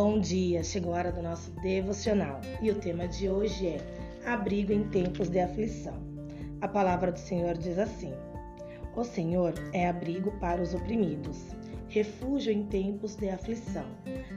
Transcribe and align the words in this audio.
Bom 0.00 0.20
dia, 0.20 0.62
chegou 0.62 0.94
a 0.94 0.98
hora 0.98 1.10
do 1.10 1.20
nosso 1.20 1.50
devocional 1.60 2.40
e 2.62 2.70
o 2.70 2.76
tema 2.76 3.08
de 3.08 3.28
hoje 3.28 3.66
é 3.66 3.80
Abrigo 4.24 4.72
em 4.72 4.84
tempos 4.84 5.28
de 5.28 5.40
aflição. 5.40 6.00
A 6.60 6.68
palavra 6.68 7.10
do 7.10 7.18
Senhor 7.18 7.58
diz 7.58 7.80
assim: 7.80 8.14
O 8.94 9.02
Senhor 9.02 9.54
é 9.72 9.88
abrigo 9.88 10.30
para 10.38 10.62
os 10.62 10.72
oprimidos, 10.72 11.48
refúgio 11.88 12.52
em 12.52 12.64
tempos 12.66 13.16
de 13.16 13.28
aflição. 13.28 13.86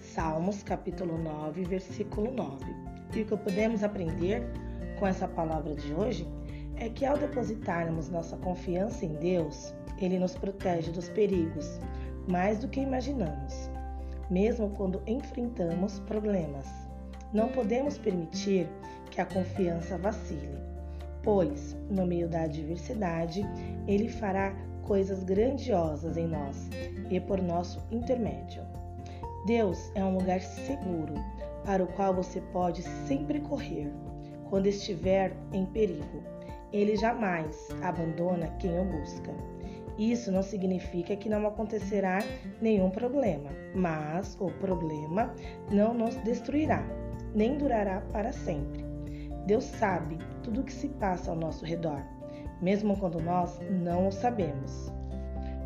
Salmos 0.00 0.64
capítulo 0.64 1.16
9, 1.16 1.62
versículo 1.62 2.32
9. 2.32 2.64
E 3.14 3.22
o 3.22 3.24
que 3.24 3.36
podemos 3.36 3.84
aprender 3.84 4.42
com 4.98 5.06
essa 5.06 5.28
palavra 5.28 5.76
de 5.76 5.94
hoje 5.94 6.26
é 6.74 6.88
que 6.88 7.06
ao 7.06 7.16
depositarmos 7.16 8.08
nossa 8.08 8.36
confiança 8.38 9.06
em 9.06 9.14
Deus, 9.20 9.72
Ele 9.98 10.18
nos 10.18 10.34
protege 10.34 10.90
dos 10.90 11.08
perigos, 11.10 11.78
mais 12.26 12.58
do 12.58 12.66
que 12.66 12.80
imaginamos 12.80 13.70
mesmo 14.30 14.70
quando 14.70 15.02
enfrentamos 15.06 15.98
problemas. 16.00 16.66
Não 17.32 17.48
podemos 17.48 17.98
permitir 17.98 18.68
que 19.10 19.20
a 19.20 19.26
confiança 19.26 19.98
vacile, 19.98 20.58
pois, 21.22 21.76
no 21.90 22.06
meio 22.06 22.28
da 22.28 22.42
adversidade, 22.42 23.44
Ele 23.86 24.08
fará 24.08 24.54
coisas 24.82 25.24
grandiosas 25.24 26.16
em 26.16 26.26
nós 26.26 26.68
e 27.10 27.18
por 27.18 27.40
nosso 27.40 27.82
intermédio. 27.90 28.62
Deus 29.46 29.90
é 29.94 30.04
um 30.04 30.16
lugar 30.16 30.40
seguro 30.40 31.14
para 31.64 31.82
o 31.82 31.86
qual 31.88 32.14
você 32.14 32.40
pode 32.52 32.82
sempre 33.06 33.40
correr 33.40 33.90
quando 34.48 34.66
estiver 34.66 35.32
em 35.52 35.66
perigo. 35.66 36.22
Ele 36.72 36.96
jamais 36.96 37.68
abandona 37.82 38.48
quem 38.58 38.78
o 38.78 38.84
busca. 38.84 39.32
Isso 39.98 40.32
não 40.32 40.42
significa 40.42 41.14
que 41.14 41.28
não 41.28 41.46
acontecerá 41.46 42.18
nenhum 42.60 42.90
problema, 42.90 43.50
mas 43.74 44.36
o 44.40 44.50
problema 44.50 45.32
não 45.70 45.94
nos 45.94 46.16
destruirá, 46.16 46.84
nem 47.34 47.56
durará 47.56 48.00
para 48.12 48.32
sempre. 48.32 48.84
Deus 49.46 49.64
sabe 49.64 50.18
tudo 50.42 50.62
o 50.62 50.64
que 50.64 50.72
se 50.72 50.88
passa 50.88 51.30
ao 51.30 51.36
nosso 51.36 51.64
redor, 51.64 52.02
mesmo 52.60 52.96
quando 52.96 53.20
nós 53.20 53.60
não 53.70 54.08
o 54.08 54.12
sabemos. 54.12 54.92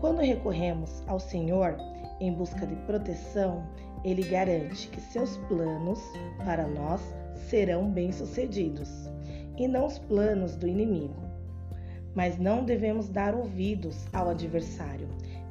Quando 0.00 0.20
recorremos 0.20 1.02
ao 1.06 1.18
Senhor 1.18 1.76
em 2.20 2.32
busca 2.32 2.66
de 2.66 2.76
proteção, 2.84 3.64
Ele 4.04 4.22
garante 4.22 4.88
que 4.88 5.00
seus 5.00 5.38
planos 5.48 6.00
para 6.44 6.66
nós 6.66 7.00
serão 7.48 7.90
bem-sucedidos 7.90 9.08
e 9.56 9.66
não 9.66 9.86
os 9.86 9.98
planos 9.98 10.56
do 10.56 10.66
inimigo 10.66 11.29
mas 12.14 12.38
não 12.38 12.64
devemos 12.64 13.08
dar 13.08 13.34
ouvidos 13.34 14.06
ao 14.12 14.30
adversário, 14.30 15.08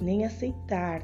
nem 0.00 0.24
aceitar 0.24 1.02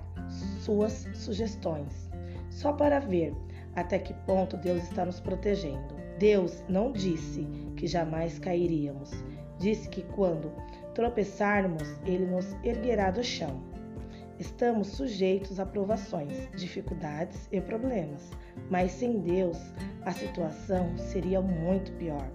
suas 0.61 1.07
sugestões, 1.15 2.11
só 2.51 2.73
para 2.73 2.99
ver 2.99 3.35
até 3.75 3.99
que 3.99 4.15
ponto 4.27 4.57
Deus 4.57 4.83
está 4.85 5.05
nos 5.05 5.21
protegendo. 5.21 5.97
Deus 6.19 6.65
não 6.69 6.93
disse 6.93 7.47
que 7.77 7.87
jamais 7.87 8.39
cairíamos, 8.39 9.11
disse 9.59 9.89
que 9.89 10.03
quando 10.03 10.53
tropeçarmos, 10.95 11.89
Ele 12.05 12.27
nos 12.27 12.57
erguerá 12.65 13.11
do 13.11 13.23
chão. 13.23 13.63
Estamos 14.39 14.89
sujeitos 14.89 15.59
a 15.59 15.67
provações, 15.67 16.49
dificuldades 16.57 17.49
e 17.53 17.61
problemas, 17.61 18.31
mas 18.69 18.93
sem 18.93 19.21
Deus 19.21 19.59
a 20.03 20.13
situação 20.13 20.97
seria 20.97 21.41
muito 21.41 21.93
pior. 21.93 22.29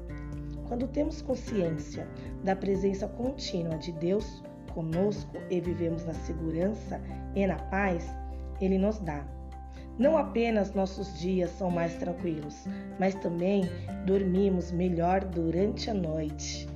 Quando 0.74 0.88
temos 0.88 1.22
consciência 1.22 2.08
da 2.44 2.56
presença 2.56 3.08
contínua 3.08 3.78
de 3.78 3.92
Deus 3.92 4.44
conosco 4.74 5.38
e 5.48 5.62
vivemos 5.62 6.04
na 6.04 6.16
segurança 6.16 7.00
e 7.36 7.46
na 7.46 7.58
paz, 7.58 8.04
Ele 8.60 8.80
nos 8.80 8.98
dá. 8.98 9.24
Não 10.00 10.18
apenas 10.18 10.74
nossos 10.74 11.20
dias 11.20 11.52
são 11.52 11.70
mais 11.70 11.94
tranquilos, 11.98 12.66
mas 13.00 13.14
também 13.14 13.62
dormimos 14.08 14.72
melhor 14.72 15.24
durante 15.24 15.92
a 15.92 15.94
noite. 15.94 16.68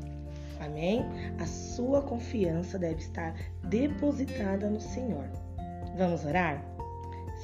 Amém? 0.60 1.04
A 1.40 1.48
sua 1.48 2.04
confiança 2.04 2.78
deve 2.78 3.00
estar 3.00 3.34
depositada 3.64 4.70
no 4.70 4.80
Senhor. 4.80 5.28
Vamos 5.98 6.24
orar? 6.24 6.64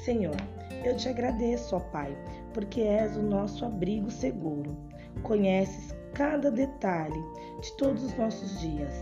Senhor, 0.04 0.36
eu 0.84 0.96
te 0.96 1.08
agradeço, 1.08 1.74
ó 1.74 1.80
Pai, 1.80 2.16
porque 2.52 2.80
és 2.80 3.16
o 3.16 3.22
nosso 3.22 3.64
abrigo 3.64 4.08
seguro. 4.08 4.76
Conheces 5.24 5.92
cada 6.14 6.50
detalhe 6.50 7.22
de 7.60 7.72
todos 7.76 8.04
os 8.04 8.16
nossos 8.16 8.60
dias 8.60 8.92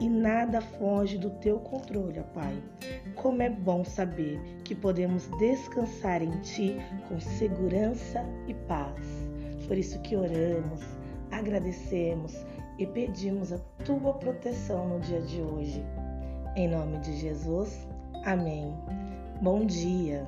e 0.00 0.08
nada 0.08 0.60
foge 0.60 1.18
do 1.18 1.30
teu 1.30 1.58
controle, 1.60 2.22
Pai. 2.34 2.60
Como 3.16 3.42
é 3.42 3.50
bom 3.50 3.84
saber 3.84 4.40
que 4.64 4.74
podemos 4.74 5.28
descansar 5.38 6.22
em 6.22 6.30
Ti 6.40 6.76
com 7.08 7.20
segurança 7.20 8.24
e 8.48 8.54
paz. 8.54 9.06
Por 9.68 9.76
isso 9.76 10.00
que 10.00 10.16
oramos, 10.16 10.80
agradecemos 11.30 12.34
e 12.78 12.86
pedimos 12.86 13.52
a 13.52 13.58
Tua 13.84 14.14
proteção 14.14 14.88
no 14.88 15.00
dia 15.00 15.20
de 15.20 15.40
hoje. 15.40 15.84
Em 16.56 16.68
nome 16.68 16.98
de 16.98 17.16
Jesus, 17.16 17.86
amém. 18.24 18.74
Bom 19.40 19.64
dia. 19.66 20.26